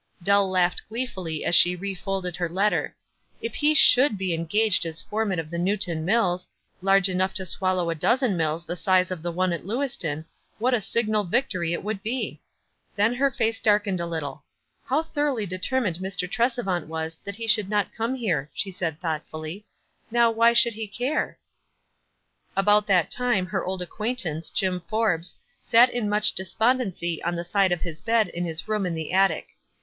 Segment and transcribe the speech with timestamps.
[0.23, 2.95] Dell laughed gleefully as she refolded her letter.
[3.39, 6.49] If he should be engaged as foreman of the Newton Mills,
[6.81, 10.25] large enough to swallow a dozen mills the size of the one at Lewiston,
[10.57, 12.41] what a signal victory it would be!
[12.95, 14.43] Then her face darkened a little.
[14.85, 16.27] "How thoroughly deter mined Mr.
[16.27, 19.67] Tresevant was that he should not come here," she said thoughtfully.
[20.09, 21.35] "Now, why bhould he care?" WISE
[22.57, 22.85] AND OTHERWISE.
[22.87, 27.43] 77 About that time her old acquaintance, Jim Forbes, sat in much despondency on the
[27.45, 29.45] side of his bed in his room in the attic.